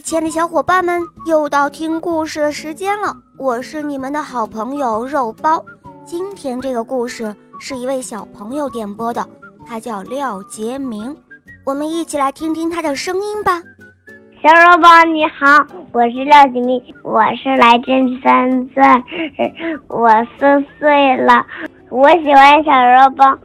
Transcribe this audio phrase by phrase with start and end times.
[0.00, 3.14] 亲爱的小伙伴们，又到听故事的时间了。
[3.38, 5.62] 我是你们的好朋友肉包。
[6.04, 9.26] 今天这个故事是一位小朋友点播的，
[9.66, 11.14] 他叫廖杰明。
[11.64, 13.62] 我们一起来听听他的声音吧。
[14.42, 17.84] 小肉包你好，我是廖杰明，我是来自
[18.22, 18.82] 三岁，
[19.88, 21.44] 我四岁了。
[21.90, 23.38] 我喜欢小肉包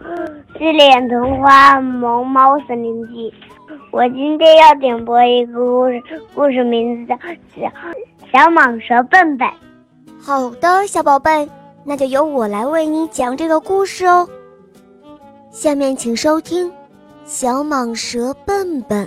[0.57, 3.31] 系列童话《萌猫森林记》。
[3.97, 6.03] 我今天要点播一个故事，
[6.35, 7.15] 故事名字叫
[7.55, 7.67] 《小
[8.31, 9.47] 小蟒蛇笨笨》。
[10.21, 11.49] 好的，小宝贝，
[11.83, 14.29] 那就由我来为你讲这个故事哦。
[15.49, 16.69] 下面请收听
[17.25, 19.03] 《小蟒蛇笨笨》，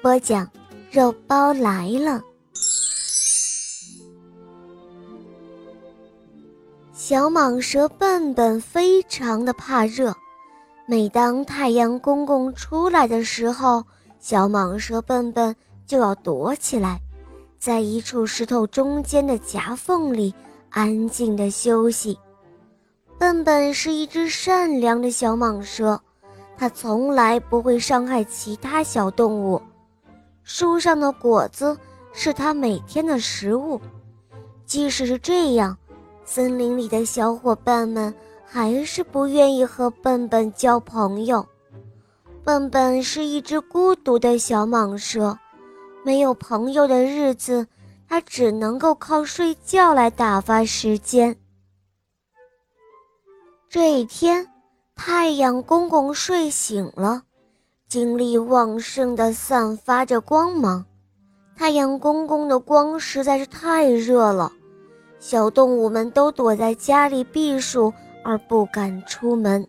[0.00, 0.48] 播讲
[0.92, 2.22] 肉包来了。
[6.92, 10.14] 小蟒蛇笨笨非常的怕热，
[10.86, 13.82] 每当太阳公公出来的时候，
[14.20, 15.56] 小蟒蛇笨笨
[15.86, 17.00] 就要躲起来，
[17.58, 20.32] 在一处石头中间的夹缝里
[20.68, 22.18] 安静的休息。
[23.18, 26.00] 笨笨是一只善良的小蟒蛇，
[26.56, 29.60] 它从来不会伤害其他小动物。
[30.42, 31.76] 树上的果子
[32.12, 33.80] 是它每天的食物，
[34.66, 35.76] 即使是这样。
[36.24, 38.14] 森林里的小伙伴们
[38.44, 41.44] 还是不愿意和笨笨交朋友。
[42.44, 45.38] 笨笨是一只孤独的小蟒蛇，
[46.04, 47.66] 没有朋友的日子，
[48.08, 51.36] 它只能够靠睡觉来打发时间。
[53.68, 54.46] 这一天，
[54.96, 57.22] 太阳公公睡醒了，
[57.88, 60.84] 精力旺盛地散发着光芒。
[61.56, 64.50] 太阳公公的光实在是太热了。
[65.18, 67.92] 小动物们都躲在家里避暑，
[68.24, 69.64] 而不敢出门。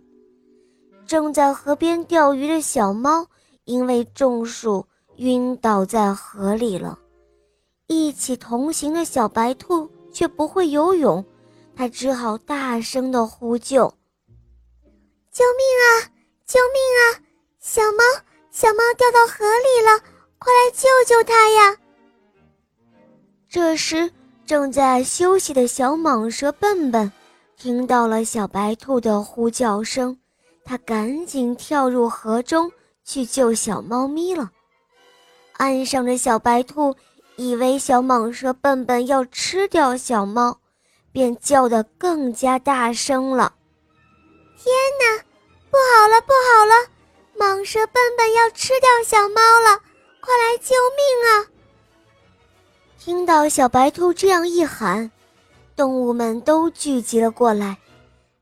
[1.12, 3.28] 正在河边钓鱼的小猫
[3.66, 4.86] 因为中暑
[5.18, 6.98] 晕倒在河里了。
[7.88, 11.22] 一起同行的小白兔却不会游泳，
[11.76, 13.94] 它只好大声地呼救
[15.34, 16.08] ：“救命啊！
[16.46, 17.20] 救命啊！
[17.60, 18.04] 小猫，
[18.50, 20.00] 小猫掉到河里了，
[20.40, 21.78] 快来救救它呀！”
[23.52, 24.10] 这时。
[24.46, 27.12] 正在休息的小蟒蛇笨笨，
[27.58, 30.18] 听到了小白兔的呼叫声，
[30.64, 32.72] 他赶紧跳入河中
[33.04, 34.52] 去救小猫咪了。
[35.54, 36.96] 岸上的小白兔
[37.36, 40.58] 以为小蟒蛇笨笨要吃掉小猫，
[41.12, 43.54] 便叫得更加大声了
[44.58, 45.24] ：“天哪，
[45.70, 46.74] 不好了，不好了！
[47.38, 49.80] 蟒蛇笨笨要吃掉小猫了，
[50.20, 51.46] 快来救命啊！”
[53.00, 55.12] 听到小白兔这样一喊，
[55.76, 57.78] 动物们都聚集了过来，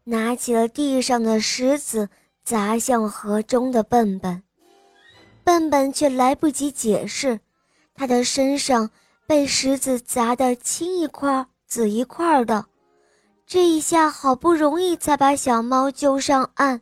[0.10, 2.10] 拿起了地上的石子
[2.44, 4.44] 砸向河中的笨笨。
[5.44, 7.40] 笨笨却来不及解释，
[7.94, 8.90] 他的身上
[9.28, 12.66] 被石子砸得青一块紫一块的。
[13.46, 16.82] 这一下好不容易才把小猫救上岸，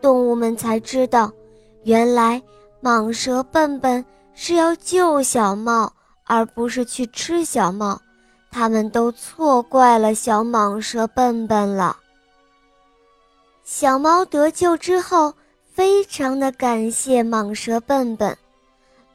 [0.00, 1.32] 动物们才知道，
[1.84, 2.42] 原来
[2.82, 5.92] 蟒蛇笨笨是要救小猫。
[6.32, 8.00] 而不是去吃小猫，
[8.52, 11.96] 他们都错怪了小蟒蛇笨笨了。
[13.72, 15.32] 小猫得救之后，
[15.72, 18.36] 非常的感谢蟒蛇笨笨，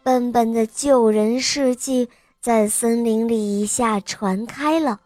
[0.01, 2.07] 笨笨的救人事迹
[2.39, 5.01] 在森林里一下传开了。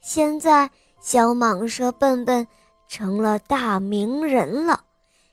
[0.00, 0.68] 现在，
[1.00, 2.44] 小蟒蛇笨笨
[2.88, 4.80] 成了大名人了，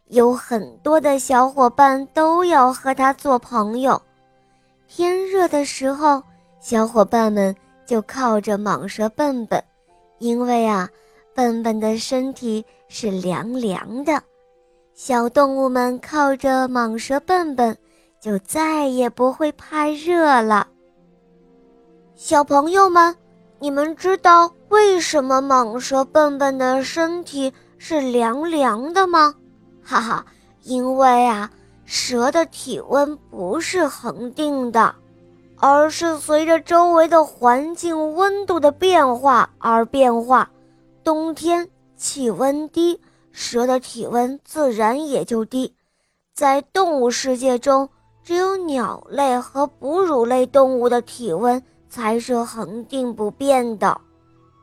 [0.09, 3.99] 有很多的小伙伴都要和他做朋友。
[4.87, 6.21] 天热的时候，
[6.59, 9.61] 小伙伴们就靠着蟒蛇笨笨，
[10.19, 10.87] 因为啊，
[11.33, 14.21] 笨笨的身体是凉凉的。
[14.93, 17.77] 小动物们靠着蟒蛇笨笨，
[18.21, 20.67] 就再也不会怕热了。
[22.15, 23.15] 小朋友们，
[23.59, 29.33] 你们知道为什么蟒蛇笨笨的身体是凉凉的吗？
[29.83, 30.25] 哈哈，
[30.63, 31.49] 因为啊。
[31.91, 34.93] 蛇的体温不是恒定的，
[35.57, 40.47] 而是随着周围的环境温度的变化而变化。
[41.03, 42.99] 冬天气温低，
[43.31, 45.73] 蛇的体温自然也就低。
[46.33, 47.89] 在动物世界中，
[48.23, 53.99] 只有鸟类和哺乳类动物的体温才是恒定不变的，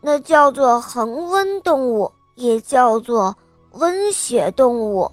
[0.00, 3.37] 那叫做恒温动物，也叫做
[3.73, 5.11] 温血动物。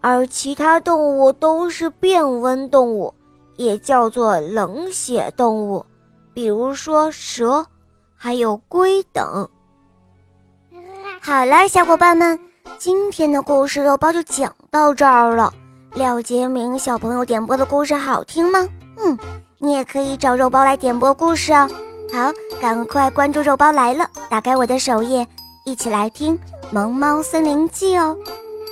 [0.00, 3.12] 而其他动物都是变温动物，
[3.56, 5.84] 也叫做冷血动物，
[6.32, 7.66] 比如说蛇，
[8.16, 9.48] 还有龟等。
[11.22, 12.38] 好了，小伙伴们，
[12.78, 15.52] 今天的故事肉包就讲到这儿了。
[15.92, 18.66] 廖杰明小朋友点播的故事好听吗？
[18.96, 19.18] 嗯，
[19.58, 21.68] 你也可以找肉包来点播故事哦。
[22.10, 25.26] 好，赶快关注肉包来了，打开我的首页，
[25.66, 26.36] 一起来听
[26.72, 28.16] 《萌猫森林记》哦。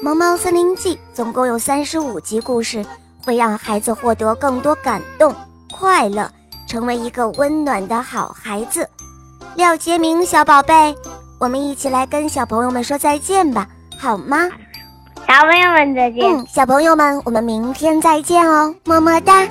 [0.02, 2.84] 《萌猫森林记》总共有三十五集故事，
[3.26, 5.34] 会让孩子获得更多感动、
[5.70, 6.30] 快乐，
[6.66, 8.88] 成为一个温暖的好孩子。
[9.54, 10.96] 廖杰明小宝贝，
[11.38, 14.48] 我们一起来跟小朋友们说再见吧，好吗？
[15.26, 16.24] 小朋友们再见。
[16.24, 19.46] 嗯，小朋友们，我们明天再见哦，么么哒。